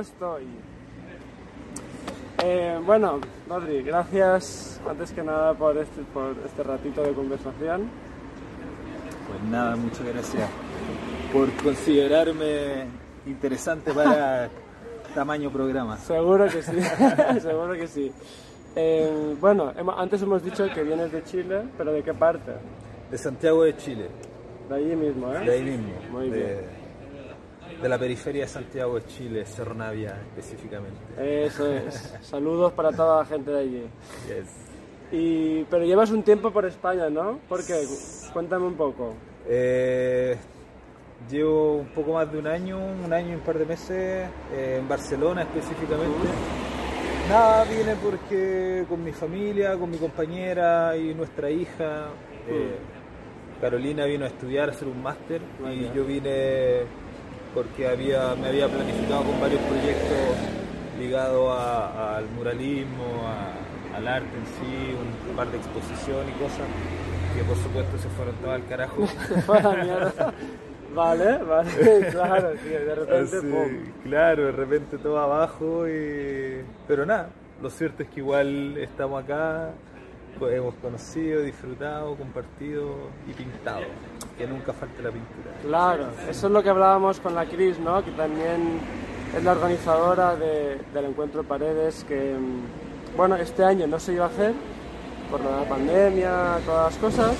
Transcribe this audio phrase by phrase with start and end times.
[0.00, 0.44] Estoy.
[2.42, 7.88] Eh, bueno, Rodri, gracias antes que nada por este, por este ratito de conversación.
[9.28, 10.48] Pues nada, muchas gracias
[11.32, 12.86] por considerarme
[13.26, 14.50] interesante para
[15.14, 15.96] tamaño programa.
[15.98, 16.80] Seguro que sí,
[17.40, 18.12] seguro que sí.
[18.76, 22.52] Eh, bueno, antes hemos dicho que vienes de Chile, pero ¿de qué parte?
[23.10, 24.08] De Santiago de Chile,
[24.68, 25.44] De allí mismo, ¿eh?
[25.44, 26.83] de ahí mismo, Muy de, bien.
[27.80, 30.98] De la periferia de Santiago de Chile, Cerro Navia específicamente.
[31.18, 32.14] Eso es.
[32.22, 33.82] Saludos para toda la gente de allí.
[34.26, 34.64] Yes.
[35.12, 37.38] Y, pero llevas un tiempo por España, ¿no?
[37.48, 37.84] ¿Por qué?
[38.32, 39.14] Cuéntame un poco.
[39.46, 40.36] Eh,
[41.30, 44.78] llevo un poco más de un año, un año y un par de meses eh,
[44.80, 46.28] en Barcelona específicamente.
[47.28, 52.08] Nada, vine porque con mi familia, con mi compañera y nuestra hija,
[52.48, 52.76] eh,
[53.60, 55.40] Carolina vino a estudiar, a hacer un máster
[55.72, 56.82] y yo vine
[57.54, 60.36] porque había, me había planificado con varios proyectos
[60.98, 64.94] ligados al muralismo, a- al arte en sí,
[65.30, 66.66] un par de exposiciones y cosas
[67.36, 69.06] que por supuesto se fueron todas al carajo.
[70.94, 71.70] Vale, vale,
[72.12, 73.92] claro, sí, de repente, Así, pum.
[74.04, 76.62] claro, de repente todo abajo y...
[76.86, 77.30] Pero nada,
[77.60, 79.70] lo cierto es que igual estamos acá,
[80.38, 83.80] co- hemos conocido, disfrutado, compartido y pintado.
[84.38, 85.50] Que nunca falte la pintura.
[85.62, 88.04] Claro, eso es lo que hablábamos con la Cris, ¿no?
[88.04, 88.80] Que también
[89.36, 94.24] es la organizadora de- del encuentro Paredes, que, mm, bueno, este año no se iba
[94.24, 94.52] a hacer
[95.30, 97.36] por la pandemia, todas las cosas.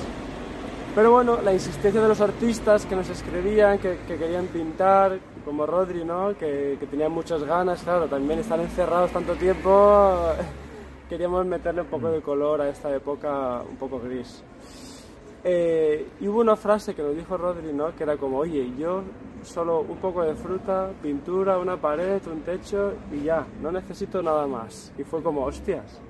[0.94, 5.66] Pero bueno, la insistencia de los artistas que nos escribían, que, que querían pintar, como
[5.66, 6.36] Rodri, ¿no?
[6.38, 10.16] Que, que tenían muchas ganas, claro, también estar encerrados tanto tiempo,
[11.08, 14.44] queríamos meterle un poco de color a esta época un poco gris.
[15.46, 17.94] Eh, y hubo una frase que nos dijo Rodri, ¿no?
[17.94, 19.02] Que era como, oye, yo
[19.42, 24.46] solo un poco de fruta, pintura, una pared, un techo y ya, no necesito nada
[24.46, 24.90] más.
[24.96, 26.00] Y fue como, hostias,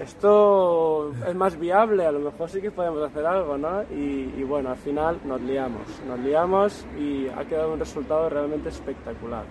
[0.00, 3.82] esto es más viable, a lo mejor sí que podemos hacer algo, ¿no?
[3.84, 8.70] Y, y bueno, al final nos liamos, nos liamos y ha quedado un resultado realmente
[8.70, 9.44] espectacular.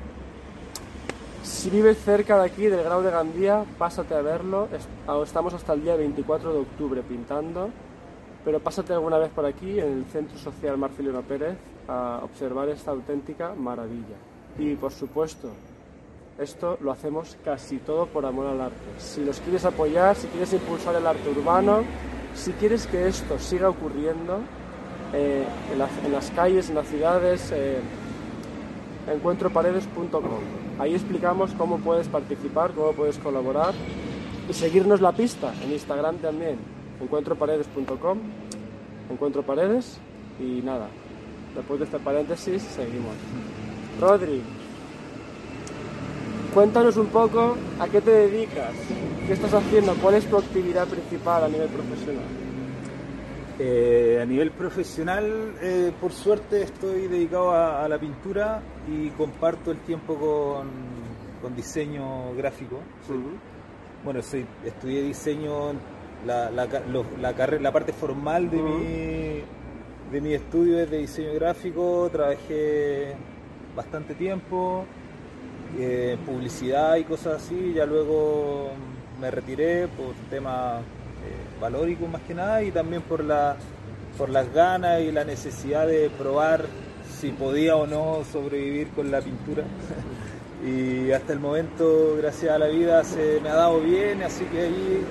[1.44, 4.68] Si vives cerca de aquí, del Grau de Gandía, pásate a verlo.
[4.74, 4.88] Es-
[5.24, 7.70] Estamos hasta el día 24 de octubre pintando,
[8.46, 11.56] pero pásate alguna vez por aquí, en el Centro Social Marcelino Pérez,
[11.88, 14.16] a observar esta auténtica maravilla.
[14.58, 15.50] Y por supuesto,
[16.38, 18.78] esto lo hacemos casi todo por amor al arte.
[18.98, 21.82] Si los quieres apoyar, si quieres impulsar el arte urbano,
[22.34, 24.40] si quieres que esto siga ocurriendo
[25.14, 27.80] eh, en, las- calles, en las ciudades, eh,
[29.12, 30.22] encuentroparedes.com.
[30.80, 33.74] Ahí explicamos cómo puedes participar, cómo puedes colaborar
[34.50, 36.58] y seguirnos la pista en Instagram también.
[37.02, 38.18] Encuentroparedes.com,
[39.10, 40.00] encuentroparedes
[40.40, 40.88] y nada.
[41.56, 43.16] Después de este paréntesis, seguimos.
[44.00, 44.42] Rodri,
[46.54, 48.74] cuéntanos un poco a qué te dedicas,
[49.28, 52.26] qué estás haciendo, cuál es tu actividad principal a nivel profesional.
[53.62, 59.72] Eh, a nivel profesional, eh, por suerte estoy dedicado a, a la pintura y comparto
[59.72, 60.70] el tiempo con,
[61.42, 62.80] con diseño gráfico.
[64.04, 65.72] Bueno, soy, estudié diseño,
[66.25, 69.41] la, la, lo- la, la parte formal de, mi,
[70.12, 73.13] de mi estudio es de diseño gráfico, trabajé
[73.75, 74.85] bastante tiempo,
[75.78, 78.72] eh, publicidad y cosas así, ya luego
[79.22, 83.56] me retiré por temas eh, valóricos más que nada y también por, la,
[84.18, 86.66] por las ganas y la necesidad de probar
[87.19, 89.63] si podía o no sobrevivir con la pintura.
[90.66, 94.62] y hasta el momento, gracias a la vida, se me ha dado bien, así que
[94.62, 95.01] ahí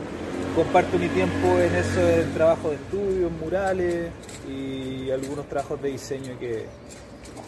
[0.65, 4.11] comparto mi tiempo en eso, en trabajo de estudio, en murales
[4.49, 6.65] y algunos trabajos de diseño que,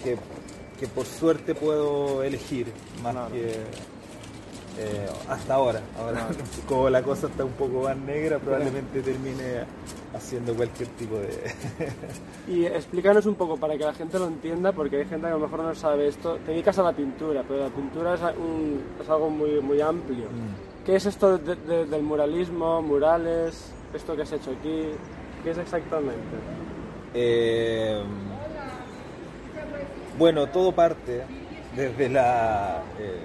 [0.05, 0.17] que,
[0.79, 2.67] que por suerte puedo elegir
[3.03, 3.33] más Claro.
[3.33, 3.49] que
[4.79, 5.81] eh, hasta ahora.
[5.99, 6.29] Ahora,
[6.69, 9.65] como la cosa está un poco más negra, probablemente termine
[10.15, 11.53] haciendo cualquier tipo de...
[12.49, 15.37] Y explícanos un poco para que la gente lo entienda, porque hay gente que a
[15.37, 16.37] lo mejor no sabe esto.
[16.47, 20.27] Te dedicas a la pintura, pero la pintura es, un- es algo muy, muy amplio.
[20.85, 24.87] ¿Qué es esto de- de- del muralismo, murales, esto que has hecho aquí?
[25.43, 26.37] ¿Qué es exactamente?
[27.15, 28.03] Eh,
[30.19, 31.23] bueno, todo parte
[31.77, 33.21] desde la eh,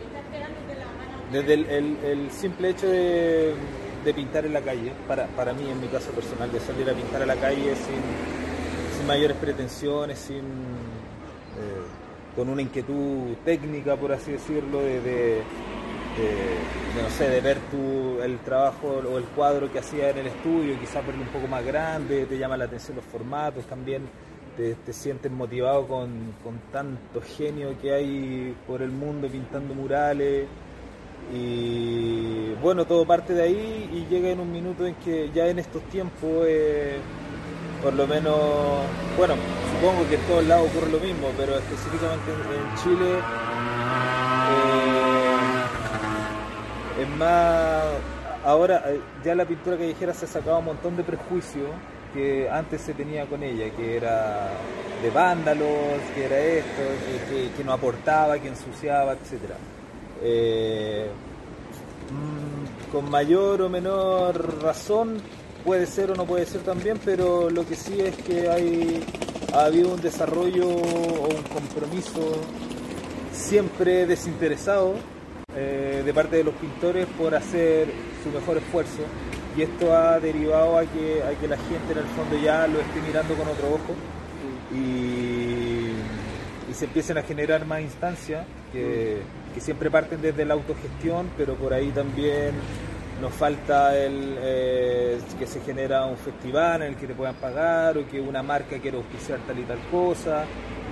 [1.31, 3.53] desde el, simple hecho de,
[4.15, 7.23] pintar en la calle, para, para mí en mi caso personal, de salir a pintar
[7.23, 11.83] a la calle sin, mayores pretensiones, sin eh,
[12.35, 15.41] con una inquietud técnica, por así decirlo, de, de-
[16.17, 20.19] de- de, no sé, de ver tu, el trabajo o el cuadro que hacía en
[20.19, 24.03] el estudio, quizás verlo un poco más grande, te llama la atención los formatos también.
[24.57, 30.47] te, sientes motivado con, con, tanto genio que hay por el mundo pintando murales.
[31.33, 35.59] Y bueno, todo parte de ahí y llega en un minuto en que ya en
[35.59, 36.97] estos tiempos, eh,
[37.81, 38.35] por lo menos,
[39.17, 39.35] bueno,
[39.73, 43.19] supongo que en todos lados ocurre lo mismo, pero específicamente en, Chile
[47.15, 47.83] más,
[48.43, 51.69] ahora eh, ya la pintura callejera se ha sacado un montón de prejuicios
[52.13, 54.49] que antes se tenía con ella, que era
[55.01, 56.81] de vándalos, que era esto,
[57.57, 59.41] que, no aportaba, que ensuciaba, etc.
[60.23, 61.09] Eh,
[62.11, 65.17] mm, con mayor o menor razón
[65.65, 69.03] puede ser o no puede ser también, pero lo que sí es que hay,
[69.53, 72.37] ha habido un desarrollo o un compromiso
[73.33, 74.93] siempre desinteresado
[75.55, 77.87] eh, de parte de los pintores por hacer
[78.23, 79.03] su mejor esfuerzo.
[79.57, 82.79] Y esto ha derivado a que, a que la gente en el fondo ya lo
[82.81, 83.95] esté mirando con otro ojo
[84.73, 85.91] y,
[86.73, 89.21] se empiecen a generar más instancias que,
[89.59, 92.51] siempre parten desde la autogestión, pero por ahí también
[93.21, 97.97] nos falta el eh, que se genera un festival en el que te puedan pagar
[97.97, 100.43] o que una marca quiera auspiciar tal y tal cosa.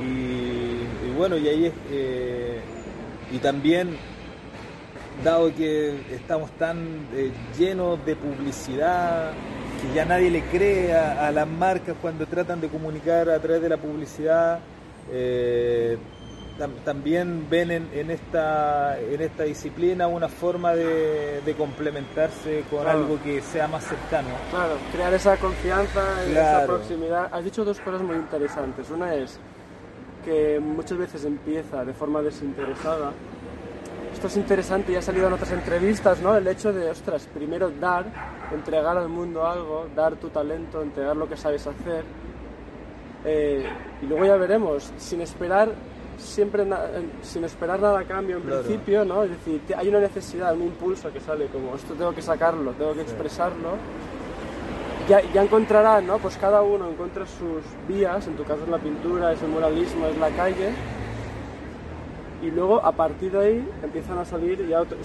[0.01, 2.62] Y, bueno y ahí es eh,
[3.33, 3.98] y también
[5.24, 9.31] dado que estamos tan eh, llenos de publicidad,
[9.81, 13.69] que ya nadie le cree a, las marcas cuando tratan de comunicar a través de
[13.69, 14.60] la publicidad,
[15.12, 15.98] eh,
[16.86, 23.68] también ven en, esta, en esta disciplina una forma de, complementarse con algo que sea
[23.68, 24.30] más cercano.
[24.51, 27.30] Claro, crear esa confianza, esa proximidad.
[27.31, 28.89] Has dicho dos cosas muy interesantes.
[28.92, 29.39] Una es
[30.24, 33.12] que muchas veces empieza de forma desinteresada
[34.13, 36.36] esto es interesante y ha salido en otras entrevistas, ¿no?
[36.36, 38.06] El hecho de, ostras, primero dar,
[38.54, 42.06] entregar al mundo algo, dar tu talento, entregar lo que sabes hacer.
[43.25, 43.68] Eh,
[44.01, 45.69] y luego ya veremos, sin esperar
[46.18, 46.63] siempre
[47.24, 49.24] sin esperar nada a cambio en principio, ¿no?
[49.24, 52.94] Es decir, hay una necesidad, un impulso que sale como esto tengo que sacarlo, tengo
[52.94, 53.71] que expresarlo.
[55.10, 56.18] Ya, ya encontrarán, ¿no?
[56.19, 60.06] Pues cada uno encuentra sus vías, en tu caso es la pintura, es el muralismo,
[60.06, 60.69] es la calle,
[62.44, 64.98] y luego a partir de ahí empiezan a salir ya otro,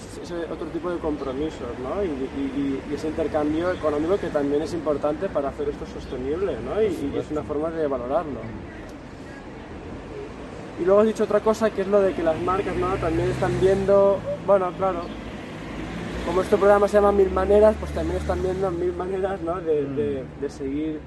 [0.73, 2.03] tipo de compromisos ¿no?
[2.03, 6.81] y, ese intercambio económico que también es importante para hacer esto sostenible ¿no?
[6.81, 8.41] y, es una forma de valorarlo.
[10.81, 12.93] Y luego has dicho otra cosa que es lo de que las marcas ¿no?
[12.95, 15.03] también están viendo, bueno, claro,
[16.25, 19.61] como este programa se llama Mil Maneras, pues también están viendo mil maneras ¿no?
[19.61, 20.99] de seguir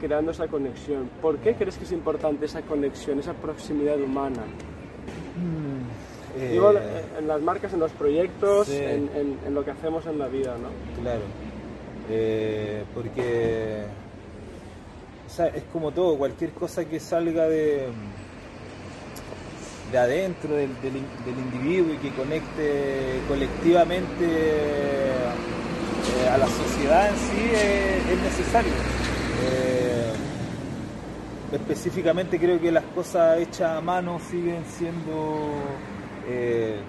[0.00, 1.08] creando esa conexión.
[1.22, 4.42] ¿Por qué crees que es importante esa conexión, esa proximidad humana?
[6.38, 6.72] Eh, Digo,
[7.18, 9.08] en las marcas, en los proyectos, en,
[9.52, 10.68] lo que hacemos en la vida, ¿no?
[11.02, 11.22] Claro.
[12.08, 13.84] Eh, porque
[15.38, 17.86] es como todo, cualquier cosa que salga de,
[19.90, 20.70] de adentro del,
[21.26, 28.72] individuo y que conecte colectivamente eh, a la sociedad en sí es, necesario.
[31.52, 35.52] Específicamente creo que las cosas hechas a mano siguen siendo
[36.28, 36.80] eh,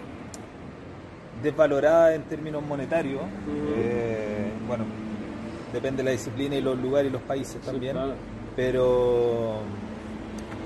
[1.42, 3.24] desvalorada en términos monetarios.
[3.78, 4.86] Eh, bueno,
[5.74, 7.98] depende de la disciplina y los lugares y los países también,
[8.56, 9.60] pero,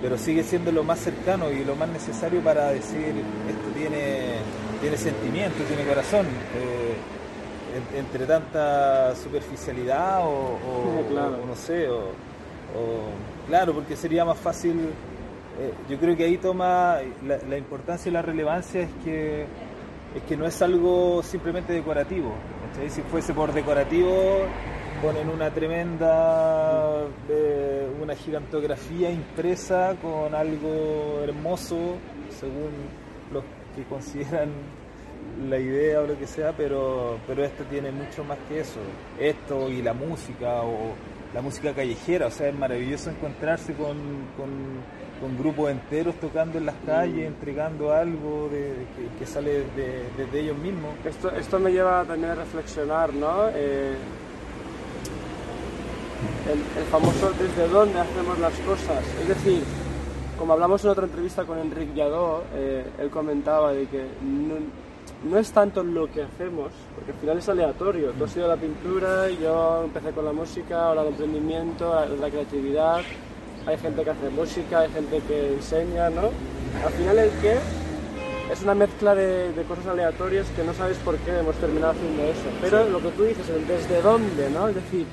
[0.01, 3.13] pero sigue siendo lo más cercano y lo más necesario para decir
[3.49, 4.37] esto tiene,
[4.81, 6.25] tiene sentimiento, tiene corazón.
[6.55, 6.95] Eh,
[7.93, 10.57] entre tanta superficialidad o,
[11.45, 12.11] no sé, o,
[13.47, 14.89] claro, porque sería más fácil
[15.57, 19.43] eh, yo creo que ahí toma la, importancia y la relevancia es que,
[20.13, 22.33] es que no es algo simplemente decorativo.
[22.89, 24.43] Si fuese por decorativo,
[25.01, 31.95] ponen una tremenda, eh, una gigantografía impresa con algo hermoso,
[32.37, 32.71] según
[33.31, 33.43] los
[33.77, 34.49] que consideran
[35.49, 38.79] la idea o lo que sea, pero, pero esto tiene mucho más que eso.
[39.17, 40.95] Esto y la música o
[41.33, 43.95] la música callejera, o sea, es maravilloso encontrarse con
[45.19, 48.85] con grupos enteros tocando en las calles, entregando algo de,
[49.17, 50.93] que, sale desde ellos mismos.
[51.05, 53.47] Esto, esto me lleva también a reflexionar, ¿no?
[53.53, 53.95] Eh,
[56.51, 59.03] el, famoso desde dónde hacemos las cosas.
[59.21, 59.63] Es decir,
[60.37, 65.51] como hablamos en otra entrevista con Enrique Lladó, eh, él comentaba de que no, es
[65.51, 66.71] tanto lo que hacemos,
[67.05, 68.11] porque al final es aleatorio.
[68.11, 73.01] Tú has sido la pintura, yo empecé con la música, ahora el emprendimiento, la creatividad
[73.65, 76.29] hay gente que hace música, hay gente que enseña, ¿no?
[76.85, 77.57] Al final el qué
[78.51, 82.49] es una mezcla de, cosas aleatorias que no sabes por qué hemos terminado haciendo eso.
[82.61, 84.67] Pero lo que tú dices, el desde dónde, ¿no?
[84.67, 85.05] Es decir,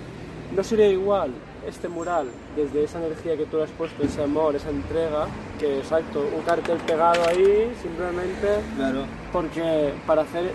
[0.54, 1.30] no sería igual
[1.66, 5.78] este mural desde esa energía que tú le has puesto, ese amor, esa entrega, que
[5.78, 9.04] exacto, un cartel pegado ahí simplemente Claro.
[9.32, 10.50] porque para hacer,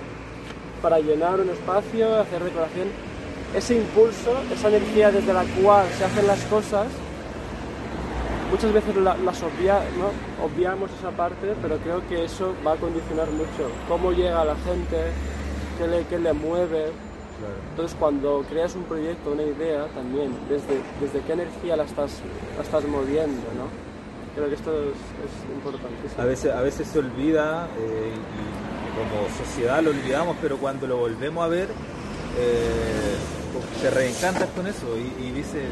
[0.82, 2.88] para llenar un espacio, hacer decoración,
[3.56, 6.88] ese impulso, esa energía desde la cual se hacen las cosas,
[8.52, 10.12] muchas veces la- las obvia- ¿no?
[10.46, 14.56] obviamos esa parte, pero creo que eso va a condicionar mucho cómo llega a la
[14.56, 14.98] gente,
[15.78, 16.86] qué le, qué le mueve.
[17.40, 17.54] Claro.
[17.72, 22.20] Entonces cuando creas un proyecto, una idea, también, desde, desde qué energía la estás,
[22.56, 23.68] la estás moviendo, ¿no?
[24.36, 26.22] Creo que esto es, es importantísimo.
[26.22, 30.98] A veces, a veces se olvida eh, y como sociedad lo olvidamos, pero cuando lo
[30.98, 31.68] volvemos a ver,
[32.40, 33.16] eh,
[33.82, 35.70] te reencantas con eso y, y dices,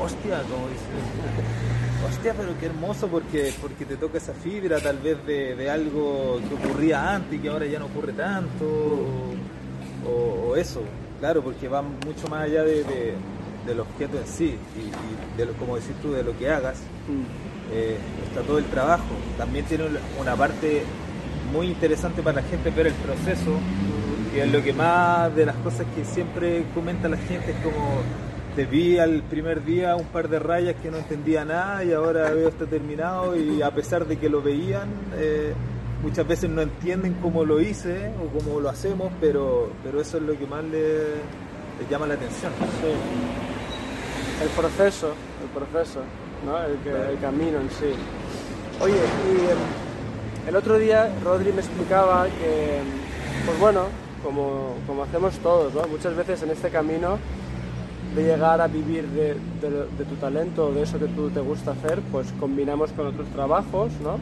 [0.00, 5.24] hostia, como dices, hostia, pero qué hermoso porque, porque te toca esa fibra tal vez
[5.26, 10.50] de, de algo que ocurría antes y que ahora ya no ocurre tanto, o, o-
[10.50, 10.80] o eso,
[11.20, 13.14] claro, porque va mucho más allá de, de-
[13.66, 16.78] del objeto en sí y, y de lo, como decís tú, de lo que hagas
[17.08, 17.72] Mm.
[17.72, 17.96] eh,
[18.28, 19.04] está todo el trabajo.
[19.38, 19.84] También tiene
[20.20, 20.82] una parte
[21.52, 23.58] muy interesante para la gente ver el proceso,
[24.32, 28.02] que es lo que más de las cosas que siempre comenta la gente es como
[28.54, 32.30] te vi al primer día un par de rayas que no entendía nada y ahora
[32.30, 35.52] veo esto terminado y a pesar de que lo veían, eh,
[36.02, 40.22] muchas veces no entienden cómo lo hice o cómo lo hacemos, pero, pero eso es
[40.22, 40.82] lo que más les,
[41.78, 42.50] les llama la atención.
[42.80, 44.42] Sí.
[44.42, 45.12] El proceso,
[45.42, 46.00] el proceso,
[46.46, 46.58] ¿no?
[46.58, 47.92] El camino en sí.
[48.80, 49.85] Oye, y em,
[50.46, 52.80] el otro día Rodri me explicaba que,
[53.44, 53.86] pues bueno,
[54.22, 55.86] como, como hacemos todos, ¿no?
[55.88, 57.18] Muchas veces en este camino
[58.14, 59.34] de llegar a vivir de,
[60.04, 64.18] tu talento, de eso que tú te gusta hacer, pues combinamos con otros trabajos, ¿no?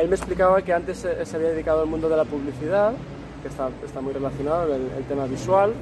[0.00, 2.92] Él me explicaba que antes se, se había dedicado al mundo de la publicidad,
[3.42, 5.72] que está, está muy relacionado, el, el tema visual,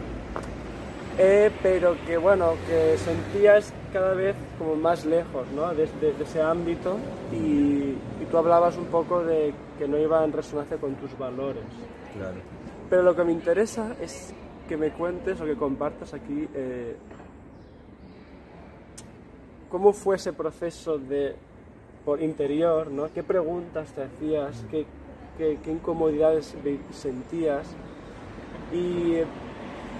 [1.22, 5.68] eh, pero que bueno, que sentías cada vez como más lejos ¿no?
[5.74, 6.96] de, de- de ese ámbito
[7.32, 7.36] y,
[8.22, 11.62] y tú hablabas un poco de que no iba en resonancia con tus valores.
[12.16, 12.38] Claro.
[12.88, 14.32] Pero lo que me interesa es
[14.68, 16.96] que me cuentes o que compartas aquí eh,
[19.68, 21.36] cómo fue ese proceso de
[22.04, 23.12] por interior, ¿no?
[23.12, 24.64] ¿Qué preguntas te hacías?
[24.70, 24.86] ¿Qué,
[25.36, 26.54] qué, qué incomodidades
[26.92, 27.66] sentías?
[28.72, 29.16] Y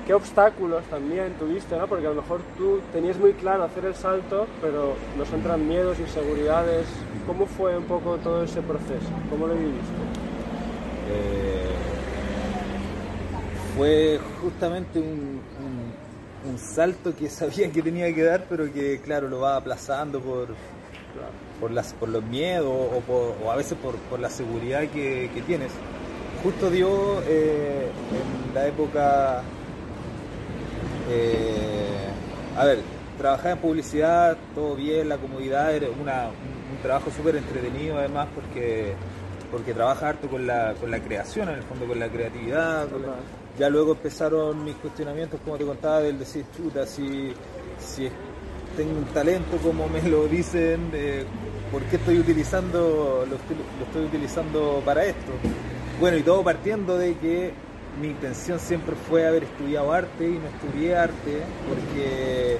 [0.06, 1.86] qué obstáculos también tuviste, ¿no?
[1.86, 5.98] Porque a lo mejor tú tenías muy claro hacer el salto, pero nos entran miedos,
[5.98, 6.86] inseguridades.
[7.26, 9.08] ¿Cómo fue un poco todo ese proceso?
[9.30, 9.92] ¿Cómo lo viviste?
[11.12, 11.70] Eh,
[13.76, 15.40] fue justamente un,
[16.58, 20.48] salto que sabía que tenía que dar, pero que claro, lo va aplazando por,
[21.60, 25.70] por, las, los miedos o, a veces por, por la seguridad que, que tienes.
[26.42, 27.90] Justo dio eh,
[28.48, 29.42] en la época,
[31.10, 32.08] eh,
[32.56, 32.78] a ver,
[33.18, 38.28] trabajaba en publicidad, todo bien, la comodidad, era una- un, un trabajo súper entretenido además
[38.34, 38.94] porque,
[39.50, 42.88] porque trabaja harto con la, con la creación, en el fondo con la creatividad.
[42.88, 43.22] con la- Total.
[43.58, 47.32] ya luego empezaron mis cuestionamientos, como te contaba, del decir, chuta, si,
[47.78, 48.08] si
[48.76, 51.24] tengo un talento como me lo dicen, eh,
[51.72, 53.36] ¿por qué estoy utilizando, lo
[53.86, 55.32] estoy utilizando para esto?
[55.98, 57.52] Bueno, y todo partiendo de que
[58.00, 62.58] mi intención siempre fue haber estudiado arte y no estudié arte porque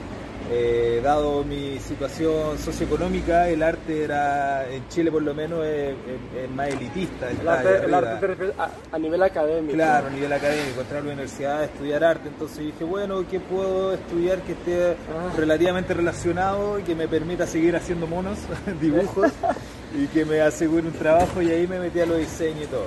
[0.53, 6.43] eh, dado mi situación socioeconómica, el arte era, en Chile por lo menos, es, es-
[6.45, 7.31] es más elitista.
[7.31, 9.75] El arte, el arte te refieres a, a nivel académico.
[9.75, 12.29] Claro, a nivel académico, entrar a la universidad a estudiar arte.
[12.29, 15.33] Entonces dije, bueno, ¿qué puedo estudiar que esté Ah.
[15.37, 18.39] relativamente relacionado y que me permita seguir haciendo monos,
[18.81, 19.31] dibujos
[19.97, 21.41] y que me asegure un trabajo?
[21.43, 22.87] Y ahí me metí a los diseños y todo.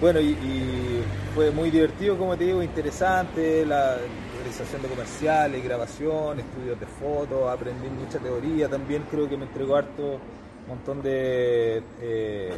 [0.00, 1.02] Bueno, y, y
[1.34, 3.96] fue muy divertido, como te digo, interesante, la
[4.38, 9.76] realización de comerciales, grabación, estudios de fotos, aprendí mucha teoría también, creo que me entregó
[9.76, 11.82] harto un montón de...
[12.00, 12.50] eh,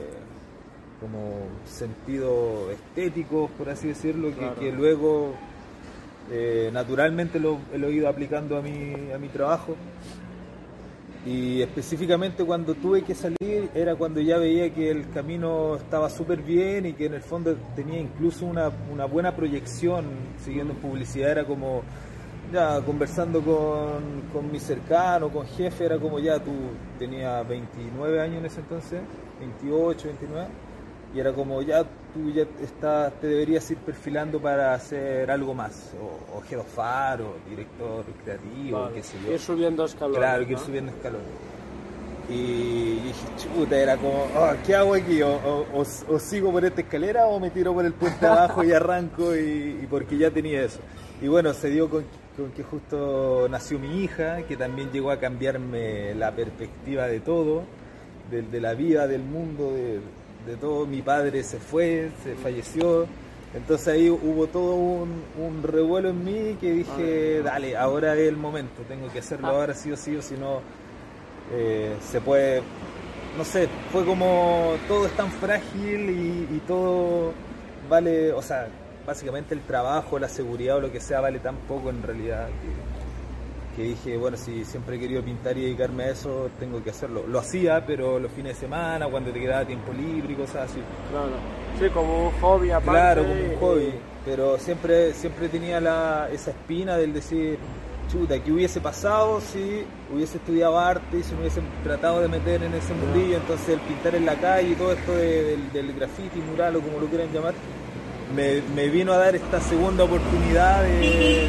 [1.02, 4.30] como sentido estético, por así decirlo,
[4.60, 5.34] que, luego
[6.30, 9.74] eh, naturalmente lo, lo he ido aplicando a mi, a mi trabajo.
[11.24, 16.42] Y específicamente cuando tuve que salir era cuando ya veía que el camino estaba súper
[16.42, 20.04] bien y que en el fondo tenía incluso una, una buena proyección
[20.44, 21.30] siguiendo en publicidad.
[21.30, 21.82] Era como,
[22.52, 26.52] ya conversando con, con mi cercano, con jefe, era como ya tú
[26.98, 29.00] tenías 29 años en ese entonces,
[29.40, 30.46] 28, 29,
[31.14, 35.90] y era como ya tú ya estás, te deberías ir perfilando para hacer algo más,
[36.00, 38.94] o, o head of art, o director creativo, Vale.
[38.94, 39.32] qué sé yo.
[39.32, 40.18] Ir subiendo escalones.
[40.18, 41.26] Claro, que ir subiendo escalones.
[42.28, 45.20] Y dije, chuta, era como, "Ah, ¿qué hago aquí?
[45.22, 48.62] O, o- o- o sigo por esta escalera o me tiro por el puente abajo
[48.64, 49.34] y arranco?
[49.36, 50.78] Y, y porque ya tenía eso.
[51.20, 52.04] Y bueno, se dio con,
[52.36, 57.64] con que justo nació mi hija, que también llegó a cambiarme la perspectiva de todo,
[58.30, 60.00] de, de la vida, del mundo, de,
[60.46, 60.86] de, todo.
[60.86, 63.06] Mi padre se fue, se falleció.
[63.54, 68.36] Entonces ahí hubo todo un, un revuelo en mí que dije, dale, ahora es el
[68.36, 69.50] momento, tengo que hacerlo Ah.
[69.50, 70.60] ahora sí o sí, o si no
[71.52, 72.62] eh, se puede,
[73.36, 77.34] no sé, fue como todo es tan frágil y, y todo
[77.90, 78.68] vale, o sea,
[79.06, 82.91] básicamente el trabajo, la seguridad o lo que sea vale tan poco en realidad que,
[83.76, 87.24] que dije, bueno, si siempre he querido pintar y dedicarme a eso, tengo que hacerlo.
[87.26, 90.80] Lo hacía, pero los fines de semana, cuando te quedaba tiempo libre y cosas así.
[91.10, 91.30] Claro.
[91.80, 92.90] Sí, como un hobby aparte.
[92.90, 93.94] Claro, como un y- hobby,
[94.26, 97.58] pero siempre, siempre tenía la, esa espina del decir,
[98.10, 102.62] chuta, ¿qué hubiese pasado si hubiese estudiado arte y si me hubiesen tratado de meter
[102.62, 103.38] en ese mundillo?
[103.38, 106.80] Entonces el pintar en la calle y todo esto de- del, del graffiti, mural o
[106.80, 107.54] como lo quieran llamar,
[108.36, 111.48] me, me vino a dar esta segunda oportunidad de,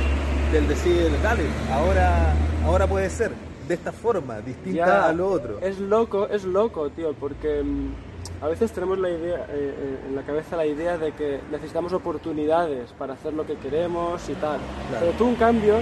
[0.53, 2.33] del decir, dale, ahora,
[2.65, 3.31] ahora puede ser,
[3.67, 5.57] de esta forma, distinta Ya, a lo otro.
[5.61, 10.15] Es loco, es loco, tío, porque mm, a veces tenemos la idea, eh, eh, en
[10.15, 14.59] la cabeza la idea de que necesitamos oportunidades para hacer lo que queremos y tal.
[14.89, 14.99] Claro.
[15.07, 15.75] Pero tú, en cambio,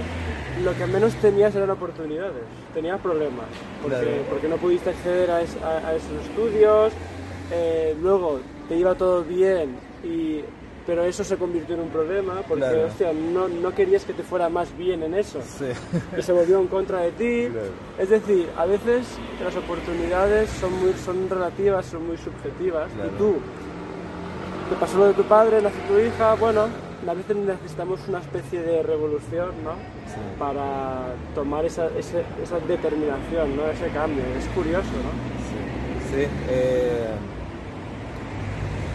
[0.64, 3.46] lo que menos tenías eran oportunidades, tenías problemas,
[3.82, 4.10] porque, Claro.
[4.30, 6.92] porque no pudiste acceder a, es- a- a esos estudios,
[7.52, 10.40] eh, luego te iba todo bien y...
[10.86, 12.86] Pero eso se convirtió en un problema porque, Claro.
[12.86, 15.66] hostia, no, no querías que te fuera más bien en eso Sí.
[16.18, 17.48] y se volvió en contra de ti.
[17.52, 17.68] Claro.
[17.98, 19.06] Es decir, a veces
[19.44, 22.90] las oportunidades son muy son relativas, son muy subjetivas.
[22.92, 23.10] Claro.
[23.14, 23.34] Y tú,
[24.70, 26.66] te pasó lo de tu padre, nació tu hija, bueno,
[27.06, 29.72] a veces necesitamos una especie de revolución, ¿no?
[30.06, 30.20] Sí.
[30.38, 33.66] Para tomar esa, ese- esa determinación, ¿no?
[33.66, 34.22] Ese cambio.
[34.38, 35.12] Es curioso, ¿no?
[36.16, 37.06] Sí, eh,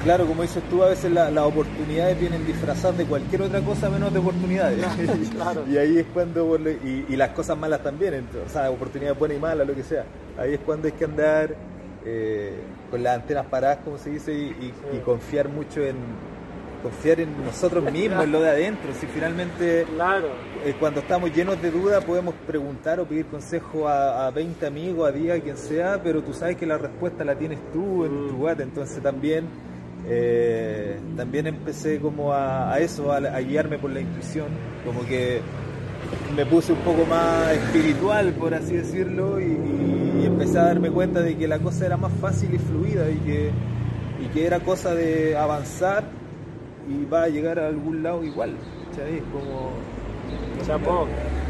[0.04, 3.90] claro, como dices tú, a veces la- las oportunidades vienen disfrazadas de cualquier otra cosa
[3.90, 4.86] menos de oportunidades.
[5.36, 5.64] Claro.
[5.70, 9.38] y ahí es cuando, y, y las cosas malas también, ent- o sea, oportunidades buenas
[9.38, 10.03] y malas, lo que sea.
[10.38, 11.55] Ahí es cuando hay que andar
[12.05, 12.53] eh,
[12.90, 14.46] con las antenas paradas, como se dice, y,
[14.94, 15.96] y- y confiar mucho en
[16.83, 18.92] confiar en nosotros mismos, en lo de adentro.
[19.01, 20.27] Si finalmente Claro.
[20.64, 25.10] eh, cuando estamos llenos de dudas podemos preguntar o pedir consejo a, a 20 amigos,
[25.10, 28.27] a 10, a quien sea, pero tú sabes que la respuesta la tienes tú en
[28.29, 29.46] tu guata, entonces también
[30.09, 34.48] eh, también empecé como a, eso, a, guiarme por la intuición,
[34.85, 35.41] como que
[36.35, 41.37] me puse un poco más espiritual, por así decirlo, y, empecé a darme cuenta de
[41.37, 43.51] que la cosa era más fácil y fluida y que,
[44.24, 46.03] y que era cosa de avanzar
[46.87, 48.55] y va a llegar a algún lado igual.
[48.89, 49.17] ¿cachai?
[49.17, 49.72] Es como...
[50.65, 51.07] Chapó.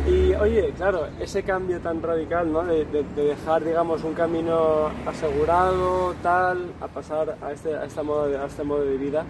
[0.08, 2.64] Y oye, claro, ese cambio tan radical, ¿no?
[2.64, 8.04] De, de- de dejar, digamos, un camino asegurado, tal, a pasar a este, a esta
[8.04, 9.26] modo de, a este modo de vida.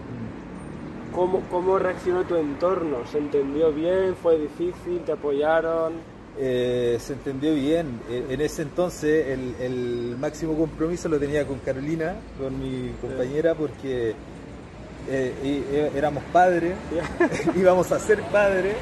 [1.16, 2.98] ¿Cómo, ¿Cómo reaccionó tu entorno?
[3.12, 4.16] ¿Se entendió bien?
[4.22, 5.00] ¿Fue difícil?
[5.04, 5.94] ¿Te apoyaron?
[6.38, 8.00] Eh, se entendió bien.
[8.08, 13.56] Eh, En ese entonces el, el máximo compromiso lo tenía con Carolina, con mi compañera,
[13.56, 14.10] porque
[15.10, 16.76] eh, eh, éramos padres,
[17.56, 18.76] íbamos a ser padres.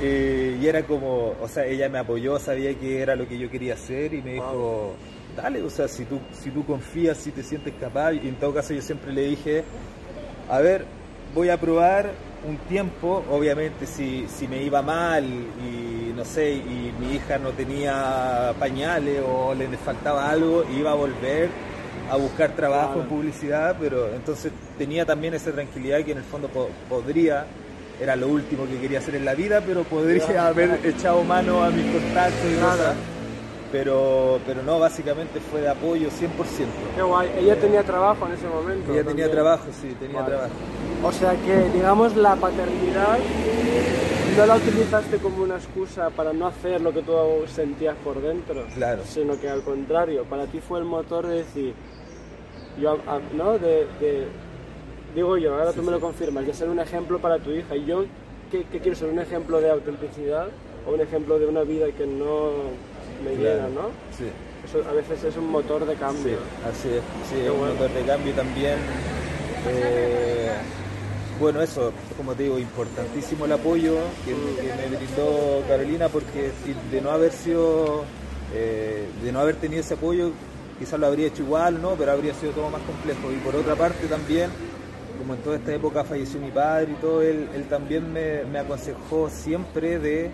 [0.00, 3.50] Eh, y era como, o sea, ella me apoyó, sabía que era lo que yo
[3.50, 4.94] quería hacer y me dijo,
[5.36, 8.52] dale, o sea, si tú, si tú confías, si te sientes capaz, y en todo
[8.54, 9.64] caso yo siempre le dije,
[10.50, 10.84] a ver,
[11.34, 12.10] voy a probar
[12.46, 17.50] un tiempo, obviamente si, si me iba mal y no sé, y mi hija no
[17.50, 21.48] tenía pañales o le faltaba algo, iba a volver
[22.10, 26.48] a buscar trabajo en publicidad, pero entonces tenía también esa tranquilidad que en el fondo
[26.48, 27.46] po- podría,
[28.00, 31.70] era lo último que quería hacer en la vida, pero podría haber echado mano a
[31.70, 32.94] mis contactos y cosas.
[33.72, 36.10] Pero, pero no, básicamente fue de apoyo 100%.
[36.94, 37.28] Qué guay.
[37.38, 38.92] Ella tenía trabajo en ese momento.
[38.92, 39.30] Ella tenía también.
[39.32, 40.28] trabajo, sí, tenía Vale.
[40.28, 40.52] trabajo.
[41.02, 43.18] O sea que, digamos, la paternidad
[44.36, 47.12] no la utilizaste como una excusa para no hacer lo que tú
[47.52, 48.64] sentías por dentro.
[48.76, 49.02] Claro.
[49.04, 51.74] Sino que al contrario, para ti fue el motor de decir,
[52.80, 53.58] yo, a- ¿no?
[53.58, 54.28] De, de-
[55.14, 57.76] digo yo, ahora tú me lo confirmas, de ser un ejemplo para tu hija.
[57.76, 58.04] Y yo,
[58.50, 59.08] ¿qué, qué quiero ser?
[59.10, 60.48] ¿Un ejemplo de autenticidad
[60.86, 62.50] o un ejemplo de una vida que no
[63.24, 63.56] me Claro.
[63.56, 63.88] llena, no?
[64.16, 64.24] Sí.
[64.64, 66.38] Eso a veces es un motor de Sí, cambio.
[66.68, 67.02] así es.
[67.30, 67.74] Sí, es un bueno.
[67.74, 68.78] motor de cambio también.
[69.68, 70.50] eh,
[71.40, 76.50] bueno, eso, como te digo, importantísimo el apoyo que, que me brindó Carolina, porque
[76.90, 78.04] de no haber sido,
[78.54, 80.30] eh, de no haber tenido ese apoyo,
[80.78, 81.90] quizás lo habría hecho igual, ¿no?
[81.96, 83.32] Pero habría sido todo más complejo.
[83.32, 84.50] Y por otra parte también,
[85.24, 88.58] como en toda esta época falleció mi padre y todo, él, él también me, me
[88.58, 90.30] aconsejó siempre de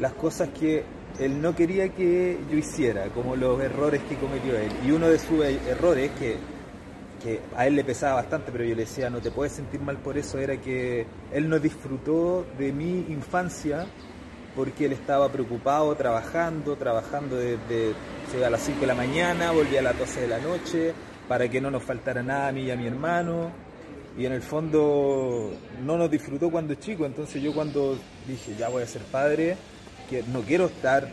[0.00, 0.82] las cosas que
[1.18, 4.70] él no quería que yo hiciera, como los errores que cometió él.
[4.82, 6.36] Y uno de sus e- errores, que,
[7.22, 9.98] que a él le pesaba bastante, pero yo le decía, no te puedes sentir mal
[9.98, 13.84] por eso, era que él no disfrutó de mi infancia
[14.56, 17.92] porque él estaba preocupado trabajando, trabajando desde
[18.42, 20.94] a las 5 de la mañana, volvía a las 12 de la noche,
[21.28, 23.63] para que no nos faltara nada a mí y a mi hermano.
[24.16, 25.50] Y en el fondo
[25.84, 27.96] no nos disfrutó cuando chico, entonces yo cuando
[28.28, 29.56] dije, ya voy a ser padre,
[30.08, 31.08] que no quiero estar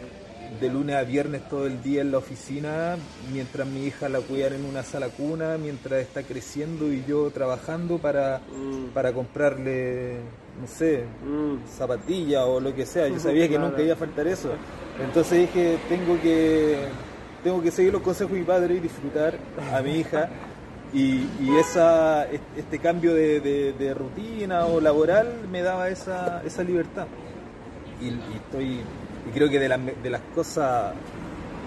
[0.59, 2.97] de lunes a viernes todo el día en la oficina,
[3.31, 7.97] mientras mi hija la cuidan en una sala cuna, mientras está creciendo y yo trabajando
[7.97, 8.93] para, mm.
[8.93, 10.17] para comprarle,
[10.59, 11.67] no sé, mm.
[11.67, 13.07] zapatilla o lo que sea.
[13.07, 14.51] Yo sabía que nunca iba a faltar eso.
[15.01, 16.77] Entonces dije, tengo que,
[17.43, 19.35] tengo que seguir los consejos de mi padre y disfrutar
[19.73, 20.29] a mi hija.
[20.93, 21.25] Y,
[21.57, 27.07] esa, este cambio de, rutina o laboral me daba esa, esa libertad.
[28.01, 28.81] Y, y estoy
[29.27, 30.93] y creo que de, de, las cosas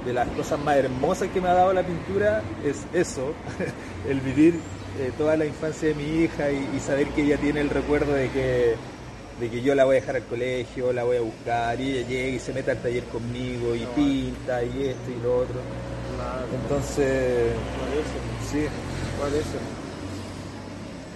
[0.04, 3.32] de las cosas más hermosas que me ha dado la pintura es eso,
[4.08, 4.54] el vivir
[5.00, 8.28] eh, toda la infancia de mi hija y, saber que ella tiene el recuerdo de
[8.30, 8.74] que,
[9.40, 12.08] de que yo la voy a dejar al colegio, la voy a buscar y ella
[12.08, 15.60] llega y se mete al taller conmigo y pinta y esto y lo otro.
[16.62, 17.52] Entonces,
[18.50, 18.66] sí.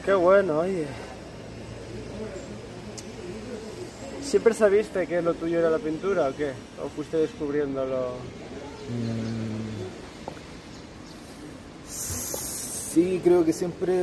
[0.05, 0.87] Qué bueno, oye.
[4.23, 6.53] ¿Siempre sabiste que lo tuyo era la pintura o qué?
[6.85, 8.13] ¿O fuiste descubriéndolo?
[8.89, 9.59] Mm.
[11.89, 13.95] Sí, creo que siempre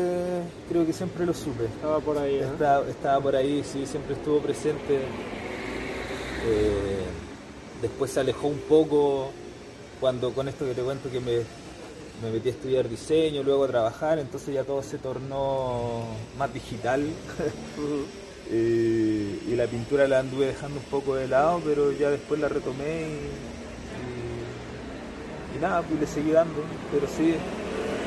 [0.69, 1.65] creo que siempre lo supe.
[1.65, 2.37] Estaba por ahí.
[2.37, 4.95] Estaba, por ahí, sí, siempre estuvo presente.
[6.47, 7.05] Eh,
[7.81, 9.31] después se alejó un poco
[9.99, 11.41] cuando con esto que te cuento que me,
[12.21, 16.03] me metí a estudiar diseño, luego a trabajar, entonces ya todo se tornó
[16.37, 17.07] más digital.
[18.51, 23.07] y la pintura la anduve dejando un poco de lado, pero ya después la retomé
[25.55, 26.61] y, nada, pues le seguí dando.
[26.91, 27.35] Pero sí,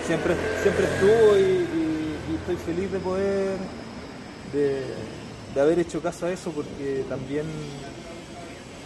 [0.06, 1.66] siempre, siempre estuvo y,
[2.36, 3.56] estoy feliz de poder,
[4.52, 7.46] de, haber hecho caso a eso, porque también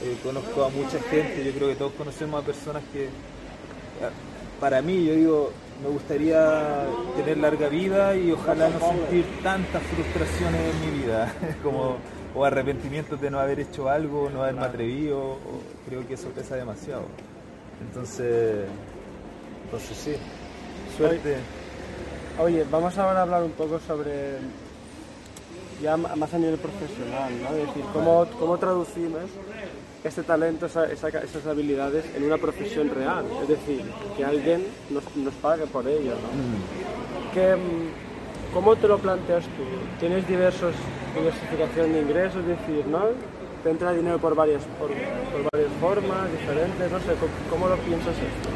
[0.03, 3.09] eh, conozco a mucha gente, yo creo que todos conocemos a personas que,
[4.63, 5.51] para mí, yo digo,
[5.83, 11.97] me gustaría tener larga vida y ojalá no sentir tantas frustraciones en mi vida como
[12.33, 15.37] o arrepentimientos de no haber hecho algo, no haberme atrevido,
[15.89, 17.03] creo que eso pesa demasiado.
[17.81, 18.67] Entonces,
[19.65, 20.15] entonces sí,
[20.97, 21.39] suerte.
[22.39, 24.39] Oye, vamos ahora a hablar un poco sobre
[25.83, 27.49] ya más a nivel profesional, ¿no?
[27.49, 29.23] Es decir, cómo, cómo traducimos
[30.05, 33.25] este talento, esas habilidades en una profesión real.
[33.43, 33.83] Es decir,
[34.17, 36.13] que alguien nos, nos pague por ello.
[36.13, 37.41] ¿no?
[37.41, 39.63] Mm, ¿Cómo te lo planteas tú?
[39.99, 40.75] ¿Tienes diversos
[41.15, 42.43] diversificación de ingresos?
[42.43, 43.05] Es decir, ¿no?
[43.63, 46.91] ¿Te entra dinero por varias, por, varias formas diferentes?
[46.91, 47.15] No sé,
[47.49, 48.49] ¿cómo, lo piensas esto?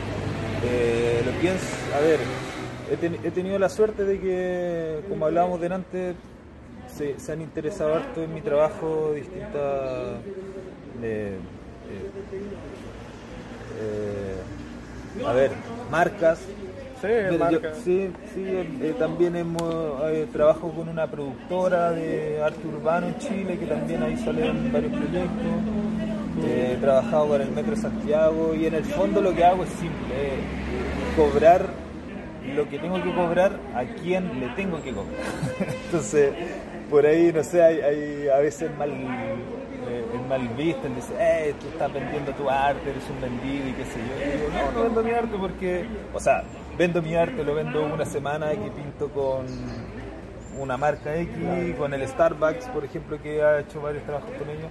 [0.64, 2.18] Eh, lo pienso, a ver,
[2.90, 6.14] he, he, tenido la suerte de que, como hablábamos delante,
[6.88, 10.18] se, se han interesado harto en mi trabajo distintas
[11.02, 11.38] eh,
[15.24, 15.50] a ver,
[15.90, 16.38] marcas.
[17.84, 23.58] Sí, sí, eh, también hemos eh, trabajo con una productora de arte urbano en Chile
[23.58, 25.46] que también ahí salen varios proyectos.
[26.44, 30.40] he trabajado con el Metro Santiago y en el fondo lo que hago es simple,
[31.16, 31.66] cobrar
[32.54, 35.20] lo que tengo que cobrar a quien le tengo que cobrar.
[35.84, 36.32] Entonces,
[36.90, 38.90] por ahí, no sé, hay a veces mal
[40.26, 43.84] mal visto, él dice, eh, tú estás vendiendo tu arte, eres un vendido y qué
[43.84, 44.26] sé yo.
[44.26, 46.42] Y digo, no, no vendo mi arte porque, o sea,
[46.76, 49.46] vendo mi arte, lo vendo una semana que pinto con
[50.58, 54.70] una marca X, con el Starbucks, por ejemplo, que ha hecho varios trabajos con ellos.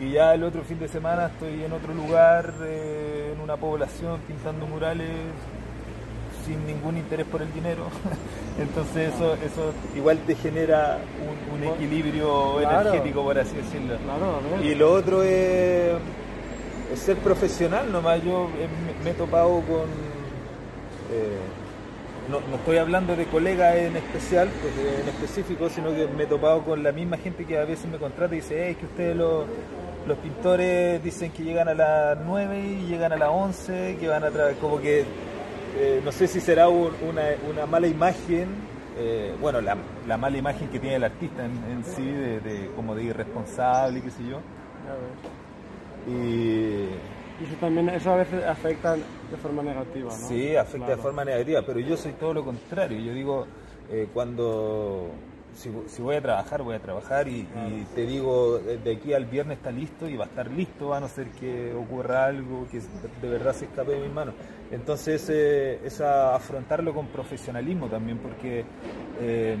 [0.00, 4.20] Y ya el otro fin de semana estoy en otro lugar, eh, en una población,
[4.26, 5.10] pintando murales
[6.46, 7.86] sin ningún interés por el dinero.
[8.58, 10.98] Entonces eso, eso igual te genera
[11.52, 13.94] un, equilibrio energético, por así decirlo.
[14.62, 15.92] y lo otro es,
[16.96, 18.22] ser profesional nomás.
[18.22, 18.48] Yo
[19.04, 19.88] me, he topado con...
[21.12, 21.38] Eh,
[22.30, 26.82] no, estoy hablando de colegas en especial, en específico, sino que me he topado con
[26.82, 29.44] la misma gente que a veces me contrata y dice, es que ustedes los,
[30.06, 34.24] los pintores dicen que llegan a las 9 y llegan a las 11, que van
[34.24, 35.04] a trabajar, como que
[35.76, 38.48] eh, no sé si será una, mala imagen,
[38.98, 39.76] eh, bueno, la,
[40.16, 44.40] mala imagen que tiene el artista en, sí, de, como de irresponsable, qué sé yo.
[46.06, 46.88] Y,
[47.42, 50.28] eso también, eso a veces afecta de forma negativa, ¿no?
[50.28, 53.00] Sí, afecta de forma negativa, pero yo soy todo lo contrario.
[53.00, 53.46] Yo digo,
[53.90, 55.10] eh, cuando
[55.54, 57.46] si, voy a trabajar, voy a trabajar y,
[57.94, 61.08] te digo, de aquí al viernes está listo y va a estar listo, a no
[61.08, 64.34] ser que ocurra algo que de verdad se escape de mis manos.
[64.70, 68.64] Entonces eh, es afrontarlo con profesionalismo también, porque,
[69.20, 69.56] eh,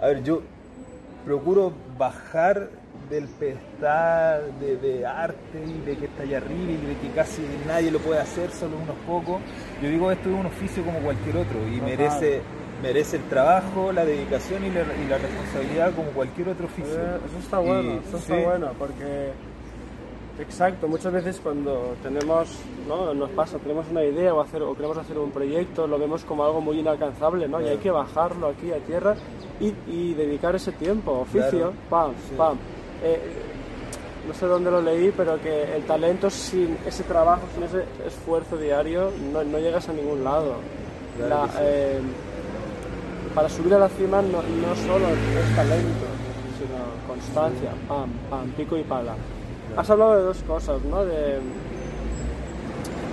[0.00, 0.42] a ver, yo
[1.24, 2.70] procuro bajar
[3.10, 7.90] del pedestal de, arte y de que está allá arriba y de que casi nadie
[7.90, 9.40] lo puede hacer, solo unos pocos.
[9.82, 12.42] Yo digo, esto es un oficio como cualquier otro y merece
[12.82, 16.94] merece el trabajo, la dedicación y la, responsabilidad como cualquier otro oficio.
[16.94, 19.32] Eh, eso está bueno, eso está bueno, porque
[20.40, 22.48] exacto, muchas veces cuando tenemos,
[22.86, 23.12] ¿no?
[23.14, 26.44] nos pasa, tenemos una idea o, hacer, o queremos hacer un proyecto, lo vemos como
[26.44, 27.60] algo muy inalcanzable, ¿no?
[27.60, 29.16] Y hay que bajarlo aquí a tierra
[29.60, 32.56] y, dedicar ese tiempo, oficio, pam, pam.
[33.02, 33.20] Eh,
[34.26, 38.56] no sé dónde lo leí, pero que el talento sin ese trabajo, sin ese esfuerzo
[38.56, 40.56] diario, no, no llegas a ningún lado.
[41.60, 42.00] Eh,
[43.38, 46.06] para subir a la cima no, no solo es talento,
[46.58, 49.14] sino constancia, pam, pam, pico y pala.
[49.76, 51.04] Has hablado de dos cosas, ¿no?
[51.04, 51.38] De,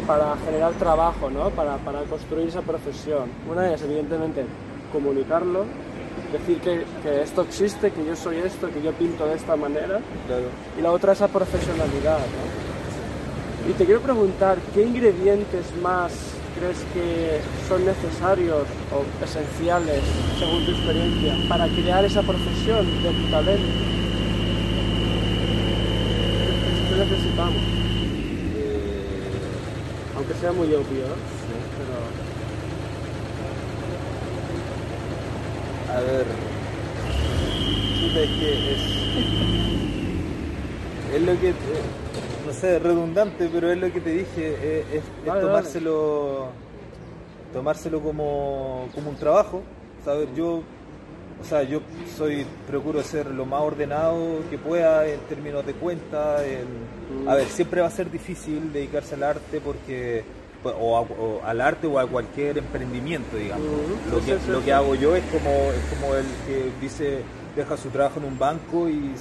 [0.08, 1.52] para generar trabajo, ¿no?
[1.52, 3.30] Para, para construir esa profesión.
[3.48, 4.48] Una es, evidentemente,
[4.92, 5.66] comunicarlo,
[6.32, 10.00] decir que, que, esto existe, que yo soy esto, que yo pinto de esta manera.
[10.76, 13.70] Y la otra, esa profesionalidad, ¿no?
[13.70, 20.02] Y te quiero preguntar, ¿qué ingredientes más crees que son necesarios o esenciales,
[20.40, 23.68] según tu experiencia, para crear esa profesión de tu talento?
[26.90, 27.62] ¿Qué necesitamos?
[28.56, 29.22] Eh,
[30.16, 31.08] aunque sea muy obvio,
[31.78, 31.96] pero...
[35.94, 36.26] A ver,
[38.16, 38.82] es que es,
[41.16, 41.54] es lo que
[42.56, 46.48] sé, redundante, pero es lo que te dije, es, tomárselo
[47.54, 49.62] tomárselo como, como un trabajo,
[50.04, 50.62] saber yo
[51.42, 51.82] o sea, yo
[52.18, 56.38] soy, procuro ser lo más ordenado que pueda en términos de cuenta.
[57.28, 60.24] a ver, siempre va a ser difícil dedicarse al arte porque
[60.64, 63.68] o, al arte o a cualquier emprendimiento, digamos.
[64.12, 67.20] Lo que, lo que hago yo es como, es como el que dice,
[67.56, 69.14] deja su trabajo en un banco y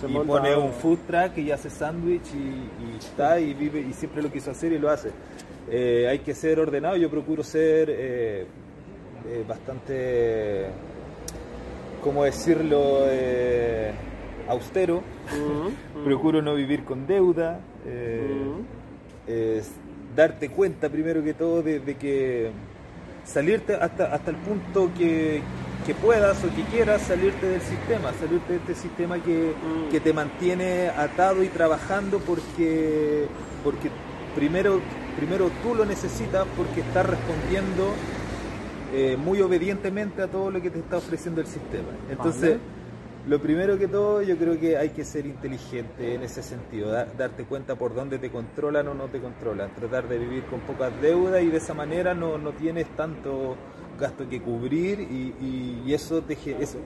[0.00, 4.30] se pone un food truck y hace sándwich y, está y vive y siempre lo
[4.30, 5.10] quiso hacer y lo hace.
[5.70, 8.46] Eh, hay que ser ordenado, yo procuro ser eh,
[9.26, 10.66] eh, bastante,
[12.02, 13.00] ¿cómo decirlo?,
[14.48, 15.02] austero,
[16.04, 17.58] procuro no vivir con deuda,
[20.14, 22.50] darte cuenta primero que todo de, de que
[23.24, 25.42] salirte hasta, hasta el punto que,
[25.86, 29.90] que puedas o que quieras salirte del sistema, salirte de este sistema que, mm.
[29.90, 33.26] que te mantiene atado y trabajando porque,
[33.62, 33.90] porque
[34.34, 34.80] primero,
[35.16, 37.94] primero tú lo necesitas porque estás respondiendo
[38.92, 41.88] eh, muy obedientemente a todo lo que te está ofreciendo el sistema.
[42.10, 42.58] Entonces,
[43.28, 47.44] lo primero que todo, yo creo que hay que ser inteligente en ese sentido, darte
[47.44, 51.42] cuenta por dónde te controlan o no te controlan, tratar de vivir con pocas deudas
[51.42, 53.56] y de esa manera no, no tienes tanto
[53.96, 56.78] gasto que cubrir y, eso, deje, eso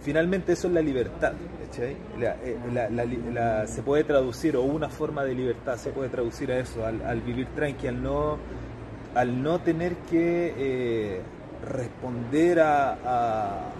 [0.00, 1.32] finalmente eso es la libertad.
[1.80, 1.96] Eh,
[3.66, 7.48] se puede traducir, o una forma de libertad se puede traducir a eso, al, vivir
[7.54, 8.38] tranquilo, al no,
[9.14, 11.22] al no tener que eh,
[11.64, 13.70] responder a,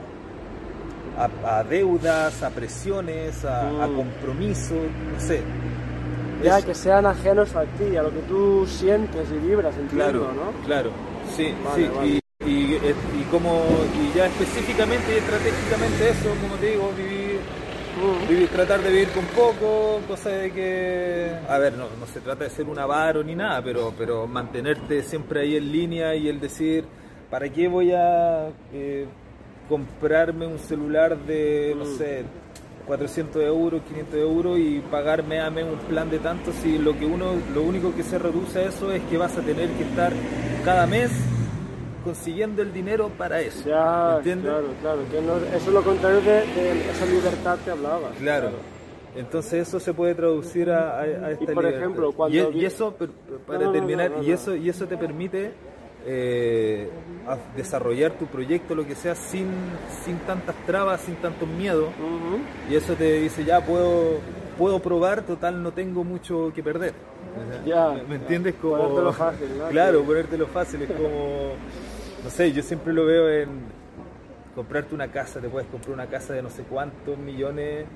[1.45, 3.97] a, deudas, a presiones, a, mm.
[3.97, 4.79] compromisos,
[5.13, 5.43] no sé.
[6.43, 10.33] Ya, que sean ajenos a ti, a lo que tú sientes y vibras, entiendo, claro,
[10.33, 10.65] ¿no?
[10.65, 10.91] Claro,
[11.37, 11.89] sí, sí.
[12.05, 17.41] Y, y, como, y ya específicamente y estratégicamente eso, como te digo, vivir,
[18.29, 22.45] vivir, tratar de vivir con poco, cosa de que, a ver, no, no se trata
[22.45, 26.41] de ser un avaro ni nada, pero, pero mantenerte siempre ahí en línea y el
[26.41, 26.85] decir,
[27.31, 29.07] ¿para qué voy a eh,
[29.69, 32.25] comprarme un celular de, no sé,
[32.87, 37.35] 400 euros, 500 euros y pagarme a un plan de tanto si lo que uno,
[37.53, 40.13] lo único que se reduce a eso es que vas a tener que estar
[40.65, 41.11] cada mes
[42.05, 43.69] consiguiendo el dinero para eso.
[43.69, 44.51] Ya, ¿entiendes?
[44.53, 48.13] Claro, claro, que eso es lo contrario de, esa libertad que hablabas.
[48.19, 48.51] Claro.
[49.17, 52.95] Entonces eso se puede traducir a, esta y por ejemplo, cuando y, eso
[53.47, 55.53] para terminar y eso y eso te permite
[56.07, 56.89] eh,
[57.57, 59.49] desarrollar tu proyecto lo que sea sin
[60.05, 61.89] sin tantas trabas, sin tantos miedos
[62.71, 64.19] y eso te dice ya puedo
[64.59, 66.93] puedo probar, total no tengo mucho que perder.
[67.65, 68.57] Ya, ¿Me entiendes?
[68.61, 69.69] Como, ponértelo fácil, ¿no?
[69.71, 71.53] Claro, ponértelo fácil, es como
[72.23, 73.49] no sé, yo siempre lo veo en
[74.55, 77.87] comprarte una casa, te puedes comprar una casa de no sé cuántos millones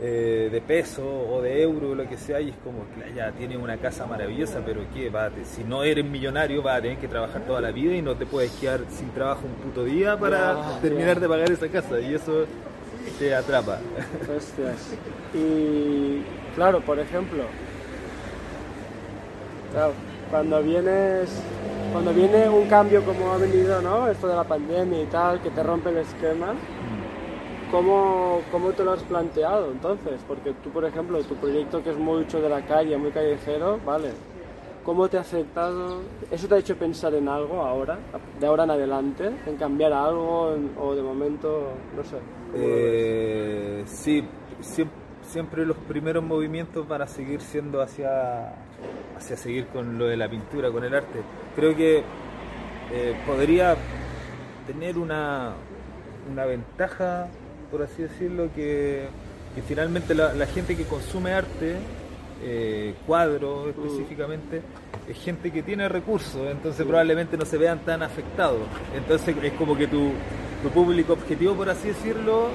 [0.00, 2.84] eh, de pesos o de euros, lo que sea, y es como,
[3.16, 5.10] ya tienes una casa maravillosa, pero ¿qué?
[5.10, 8.14] Va, si no eres millonario vas a tener que trabajar toda la vida y no
[8.14, 12.14] te puedes quedar sin trabajo un puto día para terminar de pagar esa casa, y
[12.14, 12.46] eso
[13.18, 13.80] te atrapa.
[14.36, 14.94] Hostias.
[15.34, 16.22] Y
[16.54, 17.42] claro, por ejemplo,
[19.72, 19.92] claro,
[20.30, 21.28] cuando vienes
[21.92, 24.08] cuando viene un cambio como ha venido, ¿no?
[24.08, 26.54] Esto de la pandemia y tal, que te rompe el esquema,
[27.70, 30.20] ¿cómo, ¿cómo te lo has planteado entonces?
[30.26, 34.10] Porque tú, por ejemplo, tu proyecto que es mucho de la calle, muy callejero, vale.
[34.84, 36.00] ¿Cómo te ha afectado?
[36.30, 37.98] ¿Eso te ha hecho pensar en algo ahora,
[38.40, 39.30] de ahora en adelante?
[39.46, 42.16] ¿En cambiar algo en- o de momento, no sé?
[42.54, 44.24] Eh, sí,
[44.60, 48.54] siempre, siempre los primeros movimientos van a seguir siendo hacia,
[49.16, 51.20] hacia seguir con lo de la pintura, con el arte.
[51.56, 51.98] Creo que
[52.92, 53.76] eh, podría
[54.66, 55.54] tener una,
[56.30, 57.28] una ventaja,
[57.70, 59.08] por así decirlo, que,
[59.54, 61.76] que finalmente la, la gente que consume arte,
[62.42, 64.62] eh, cuadros específicamente,
[65.08, 68.60] es gente que tiene recursos, entonces probablemente no se vean tan afectados.
[68.94, 70.12] Entonces es como que tu,
[70.62, 72.48] tu público objetivo, por así decirlo,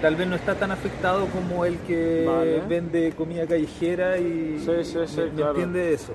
[0.00, 2.60] tal vez no está tan afectado como el que Vale.
[2.68, 5.50] vende comida callejera y Sí, sí, sí, me, me claro.
[5.50, 6.12] entiende eso.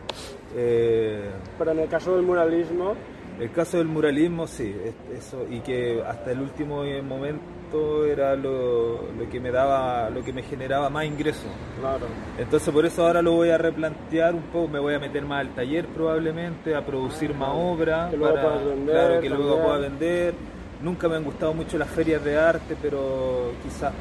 [0.55, 2.93] Eh, Pero en el caso del muralismo,
[3.39, 9.11] el caso del muralismo, sí, es- eso, y que hasta el último momento era lo,
[9.11, 11.51] lo que me daba, lo que me generaba más ingresos.
[11.81, 12.05] claro.
[12.37, 15.41] Entonces por eso ahora lo voy a replantear un poco, me voy a meter más
[15.41, 19.61] al taller probablemente, a producir más obra, Que luego para, puedas vender claro, que luego
[19.63, 20.33] pueda vender.
[20.81, 23.91] Nunca me han gustado mucho las ferias de arte, pero quizás,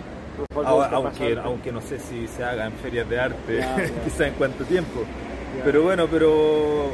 [0.54, 4.04] ahora- aunque, aunque no sé si se hagan ferias de arte, Ya, ya.
[4.04, 5.00] quizás en cuánto tiempo.
[5.64, 6.90] Pero bueno, pero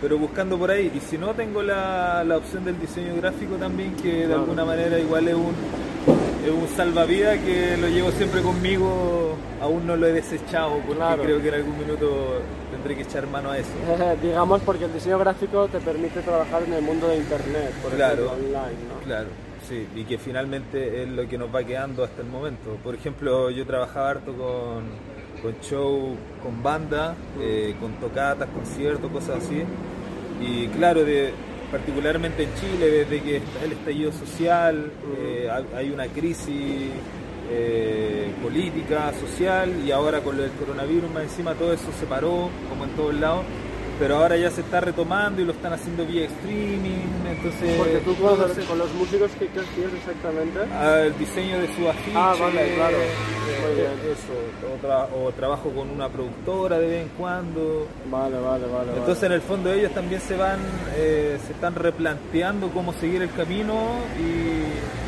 [0.00, 0.92] pero buscando por ahí.
[0.94, 4.40] Y si no, tengo la, la opción del diseño gráfico también, que de Claro.
[4.42, 5.52] alguna manera igual es un,
[6.46, 9.34] es un salvavidas que lo llevo siempre conmigo.
[9.60, 11.22] Aún no lo he desechado porque Claro.
[11.24, 12.40] creo que en algún minuto
[12.78, 13.70] tendré que echar mano a eso.
[14.22, 18.26] Digamos porque el diseño gráfico te permite trabajar en el mundo de internet, por Claro.
[18.26, 19.00] ejemplo, online, ¿no?
[19.04, 19.28] Claro,
[19.68, 22.76] sí, y que finalmente es lo que nos va quedando hasta el momento.
[22.82, 24.84] Por ejemplo, yo trabajaba harto con,
[25.42, 29.62] con show, con banda, eh, con tocatas, conciertos, cosas así.
[30.40, 31.32] Y claro, de,
[31.70, 36.90] particularmente en Chile, desde que está el estallido social, eh, hay- hay una crisis
[37.50, 42.48] eh, política, social, y ahora con lo del coronavirus más encima todo eso se paró,
[42.68, 43.44] como en todos lados.
[43.98, 48.14] Pero ahora ya se está retomando y lo están haciendo vía streaming, entonces Porque tú
[48.14, 50.60] con, se- con los músicos qué hacías exactamente.
[50.72, 52.12] al diseño de su afiche.
[52.14, 52.96] Ah, vale, claro.
[52.96, 53.90] eh, Muy bien.
[54.12, 57.88] Eso, o, tra- o trabajo con una productora de vez en cuando.
[58.08, 58.92] Vale, vale, vale.
[58.98, 59.34] Entonces en vale.
[59.34, 60.60] el fondo ellos también se van,
[60.96, 63.74] eh, se están replanteando cómo seguir el camino
[64.16, 64.22] y,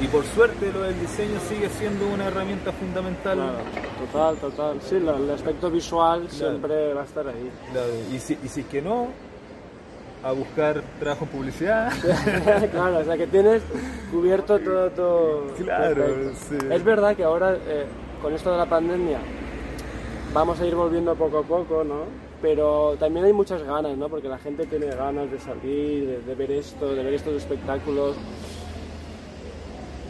[0.00, 3.36] y por suerte lo del diseño sigue siendo una herramienta fundamental.
[3.36, 3.58] Claro,
[4.12, 4.80] total, total.
[4.82, 7.50] Sí, el aspecto visual siempre va a estar ahí.
[7.72, 9.08] Claro, Y, si, y si es que no,
[10.22, 11.92] a buscar trabajo en publicidad.
[12.72, 13.62] claro, o sea que tienes
[14.10, 15.46] cubierto todo, todo.
[15.58, 16.56] Claro, sí.
[16.70, 17.86] Es verdad que ahora, eh,
[18.22, 19.18] con esto de la pandemia,
[20.32, 22.04] vamos a ir volviendo poco a poco, ¿no?
[22.40, 24.08] Pero también hay muchas ganas, ¿no?
[24.08, 28.16] Porque la gente tiene ganas de salir, de, de ver esto, de ver estos espectáculos.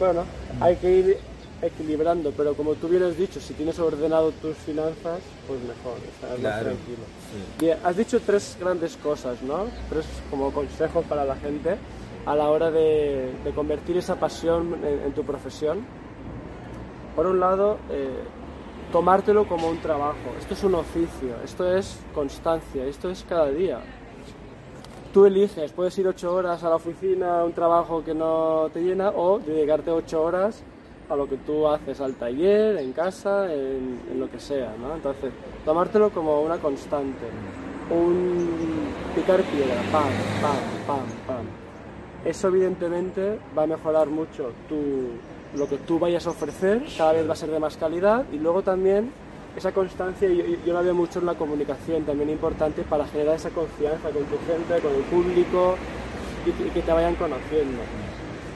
[0.01, 0.23] Bueno,
[0.59, 1.17] hay que ir
[1.61, 6.39] equilibrando, pero como tú bien has dicho, si tienes ordenado tus finanzas, pues mejor, estarás
[6.39, 7.03] más Claro, tranquilo.
[7.31, 7.63] sí.
[7.65, 9.65] Bien, has dicho tres grandes cosas, ¿no?
[9.91, 11.77] Tres como consejos para la gente
[12.25, 15.85] a la hora de, de convertir esa pasión en, en tu profesión.
[17.15, 18.09] Por un lado, eh,
[18.91, 20.33] tomártelo como un trabajo.
[20.39, 23.79] Esto es un oficio, esto es constancia, esto es cada día.
[25.13, 28.81] Tú eliges, puedes ir ocho horas a la oficina a un trabajo que no te
[28.81, 30.63] llena o dedicarte ocho horas
[31.09, 34.95] a lo que tú haces, al taller, en casa, en, lo que sea, ¿no?
[34.95, 35.33] Entonces,
[35.65, 37.25] tomártelo como una constante,
[37.89, 38.47] un
[39.13, 40.03] picar piedra, pam,
[40.41, 41.45] pam, pam, pam.
[42.23, 47.27] Eso evidentemente va a mejorar mucho tu, lo que tú vayas a ofrecer, cada vez
[47.27, 49.11] va a ser de más calidad y luego también
[49.55, 53.49] esa constancia, yo, yo- la veo mucho en la comunicación, también importante para generar esa
[53.49, 55.75] confianza con tu gente, con el público
[56.45, 57.81] y, que- y que te vayan conociendo.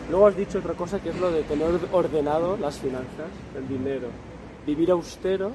[0.10, 3.28] Luego has dicho otra cosa que es lo de tener ordenado las finanzas,
[3.58, 4.08] el dinero,
[4.66, 5.52] vivir austero,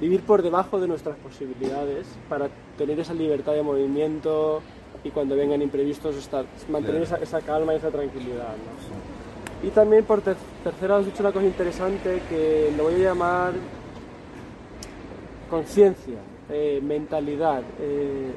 [0.00, 4.62] vivir por debajo de nuestras posibilidades para tener esa libertad de movimiento
[5.04, 8.54] y cuando vengan imprevistos estar, mantener esa, esa calma y esa tranquilidad.
[8.56, 9.66] ¿no?
[9.68, 13.52] Y también por ter- tercera has dicho una cosa interesante que lo voy a llamar
[15.48, 16.18] conciencia,
[16.50, 18.32] eh, mentalidad, eh,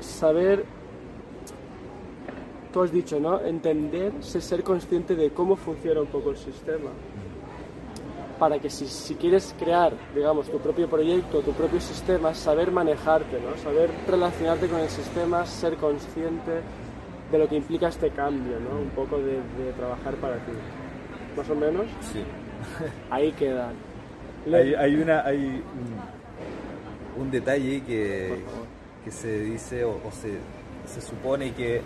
[0.00, 0.64] saber,
[2.72, 3.40] tú has dicho, ¿no?
[3.40, 6.90] Entender, ser- ser consciente de cómo funciona un poco el sistema.
[8.38, 13.38] Para que si, si quieres crear, digamos, tu propio proyecto, tu propio sistema, saber manejarte,
[13.40, 13.56] ¿no?
[13.62, 16.60] Saber relacionarte con el sistema, ser consciente
[17.30, 18.80] de lo que implica este cambio, ¿no?
[18.80, 20.52] Un poco de, de trabajar para ti.
[21.36, 22.22] Más o menos, Sí.
[23.10, 23.70] ahí queda.
[24.46, 25.62] Hay, hay una hay
[27.16, 28.40] un, detalle que,
[29.04, 30.38] que se dice o, o se,
[30.92, 31.80] se supone que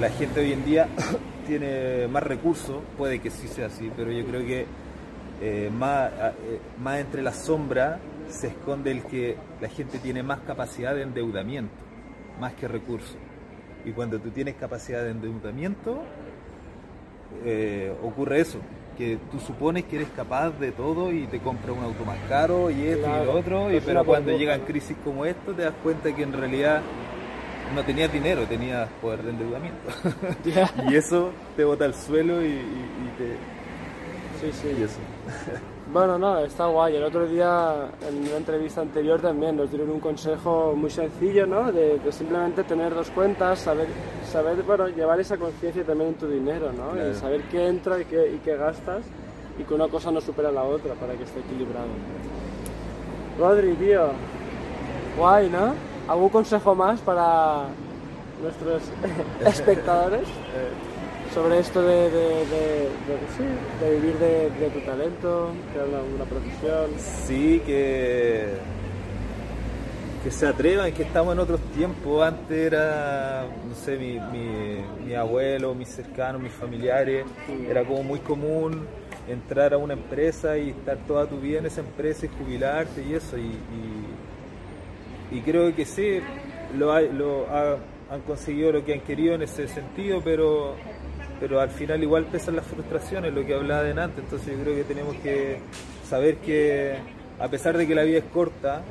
[0.00, 0.88] la gente hoy en día
[1.46, 4.66] tiene más recursos, puede que sí sea así, pero yo creo que
[5.40, 7.98] eh, más, eh, más entre la sombra
[8.28, 11.74] se esconde el que la gente tiene más capacidad de endeudamiento,
[12.40, 13.16] más que recursos.
[13.84, 16.02] Y cuando tú tienes capacidad de endeudamiento,
[17.44, 18.58] eh, ocurre eso,
[18.96, 22.70] que tú supones que eres capaz de todo y te compras un auto más caro
[22.70, 26.14] y esto y lo otro, y, pero cuando llegan crisis como esto te das cuenta
[26.14, 26.82] que en realidad
[27.74, 29.92] no tenías dinero, tenías poder de endeudamiento.
[30.90, 32.58] y eso te bota al suelo y,
[33.18, 33.36] te...
[34.40, 34.76] Sí, sí.
[34.78, 34.98] Y eso.
[35.92, 36.96] Bueno, no, está guay.
[36.96, 41.70] El otro día, en una entrevista anterior también, nos dieron un consejo muy sencillo, ¿no?
[41.70, 43.88] De, simplemente tener dos cuentas, saber,
[44.26, 46.96] saber bueno, llevar esa conciencia también en tu dinero, ¿no?
[46.96, 49.02] Y saber qué entra y qué, y qué gastas
[49.58, 51.88] y que una cosa no supera la otra para que esté equilibrado.
[53.38, 54.12] Rodri, tío,
[55.18, 55.74] guay, ¿no?
[56.08, 57.66] ¿Algún consejo más para
[58.42, 58.82] nuestros
[59.46, 60.28] espectadores?
[61.32, 62.10] Sobre esto de,
[63.80, 66.90] vivir de, tu talento, de una profesión.
[66.98, 68.48] Sí, que,
[70.22, 72.22] que se atrevan, que estamos en otros tiempos.
[72.22, 74.20] Antes era, no sé, mi,
[75.06, 77.24] mi, abuelo, mis cercanos, mis familiares,
[77.66, 78.86] era como muy común
[79.26, 83.14] entrar a una empresa y estar toda tu vida en esa empresa y jubilarte y
[83.14, 83.38] eso.
[83.38, 83.56] Y,
[85.30, 86.20] y, creo que sí,
[86.76, 87.46] lo, lo
[88.12, 90.76] han conseguido lo que han querido en ese sentido, pero
[91.40, 94.76] pero al final igual pesan las frustraciones, lo que hablaba de antes, entonces yo creo
[94.76, 95.58] que tenemos que
[96.08, 96.94] saber que
[97.40, 98.82] a pesar de que la vida es corta,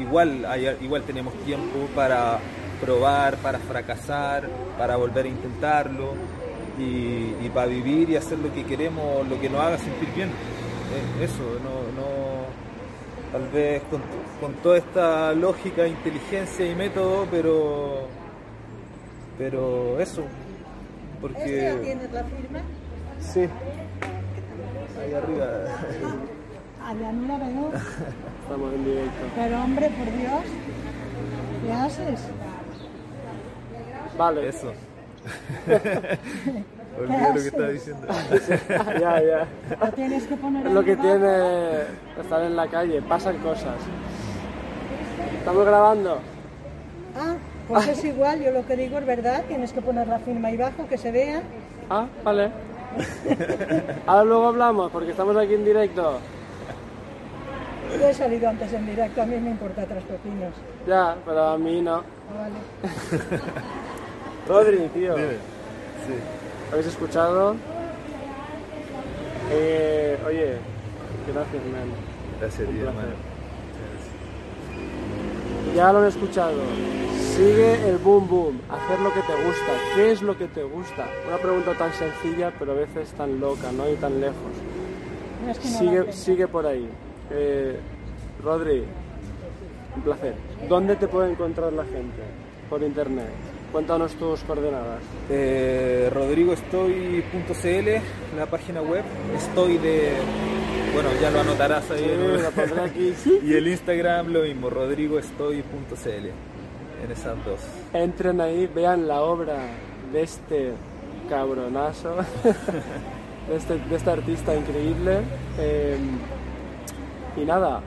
[0.00, 0.44] igual,
[0.80, 2.40] igual tenemos tiempo para
[2.80, 6.14] probar, para fracasar, para volver a intentarlo
[6.80, 10.30] y, para vivir y hacer lo que queremos, lo que nos haga sentir bien.
[10.30, 14.00] Eh, eso, no, no tal vez con,
[14.40, 18.08] con, toda esta lógica, inteligencia y método, pero,
[19.40, 20.22] pero eso,
[21.18, 21.70] porque...
[21.70, 22.60] ¿Este tienes la firma?
[23.20, 23.48] Sí.
[25.00, 25.46] Ahí arriba.
[26.86, 27.72] Allá no la veo.
[28.42, 29.22] Estamos en directo.
[29.34, 30.42] Pero hombre, por Dios,
[31.64, 32.20] ¿qué haces?
[34.18, 34.46] Vale.
[34.46, 34.72] Eso.
[37.00, 38.06] Olvidé lo que estaba diciendo.
[39.00, 39.48] ya, ya.
[39.80, 41.80] Lo tienes que poner Es lo que tiene
[42.20, 43.76] estar en la calle, pasan cosas.
[45.38, 46.18] ¿Estamos grabando?
[47.16, 47.36] Ah,
[47.70, 50.60] pues es igual, yo lo que digo es verdad, tienes que poner la firma ahí
[50.60, 51.40] abajo, que se vea.
[51.88, 52.50] Ah, vale.
[54.06, 56.18] Ahora luego hablamos, porque estamos aquí en directo.
[57.98, 60.52] Yo he salido antes en directo, a mí me importa tres pepinos.
[60.86, 61.96] Ya, pero a mí no.
[61.96, 62.02] Ah,
[62.38, 62.54] vale.
[64.48, 65.16] Rodri, tío.
[65.16, 65.22] Sí.
[66.72, 67.54] ¿Habéis escuchado?
[69.52, 70.56] Eh, oye,
[71.32, 71.90] gracias, man.
[72.40, 72.92] Gracias, tío,
[75.76, 76.62] Ya lo han escuchado.
[77.40, 79.72] Sigue el boom boom, hacer lo que te gusta.
[79.94, 81.08] ¿Qué es lo que te gusta?
[81.26, 83.88] Una pregunta tan sencilla, pero a veces tan loca, ¿no?
[83.88, 84.36] Y tan lejos.
[85.58, 86.86] sigue, sigue por ahí.
[87.30, 87.78] Eh,
[88.44, 88.84] Rodri,
[89.96, 90.34] un placer.
[90.68, 92.20] ¿Dónde te puede encontrar la gente?
[92.68, 93.30] Por internet.
[93.72, 95.00] Cuéntanos tus coordenadas.
[95.30, 99.04] Eh, rodrigoestoy.cl, la página web.
[99.34, 100.12] Estoy de.
[100.92, 102.04] Bueno, ya lo anotarás ahí.
[102.54, 103.14] Sí, aquí.
[103.46, 106.49] y el Instagram lo mismo, rodrigoestoy.cl
[107.02, 107.60] en esas dos.
[107.92, 109.58] Entren ahí, vean la obra
[110.12, 110.72] de este
[111.28, 112.16] cabronazo,
[113.48, 115.20] de, este, de este artista increíble.
[115.58, 116.18] Em,
[117.36, 117.80] y nada,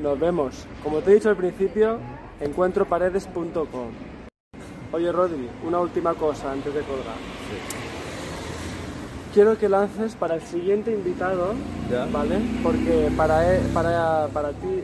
[0.00, 0.66] nos vemos.
[0.82, 1.98] Como te he dicho al principio,
[2.40, 3.90] encuentroparedes.com.
[4.92, 7.16] Oye Rodri, una última cosa antes de colgar.
[9.34, 11.54] Quiero que lances para el siguiente invitado,
[12.10, 12.40] ¿vale?
[12.62, 14.82] Porque para, e, para, para ti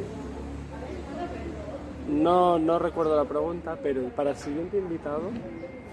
[2.12, 5.30] no, no recuerdo la pregunta, pero para el siguiente invitado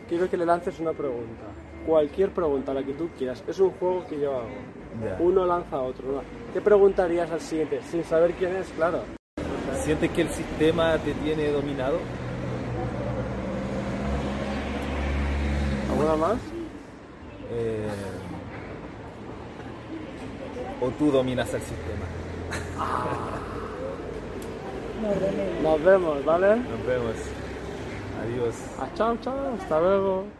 [0.07, 1.45] quiero que le lances una pregunta.
[1.85, 3.43] Cualquier pregunta, la que tú quieras.
[3.47, 4.49] Es un juego que yo hago.
[5.19, 6.21] Uno lanza a otro.
[6.53, 7.79] ¿Qué preguntarías al siguiente?
[7.89, 9.03] Sin saber quién es, claro.
[9.83, 11.97] ¿Sientes que el sistema te tiene dominado?
[15.89, 16.37] ¿Alguna más?
[17.51, 17.87] Eh,
[20.81, 23.38] ¿O tú dominas el sistema?
[25.63, 26.55] Nos vemos, ¿vale?
[26.57, 27.15] Nos vemos.
[28.21, 28.55] Adiós.
[28.79, 29.55] Ah, chao, chao.
[29.59, 30.38] Hasta luego.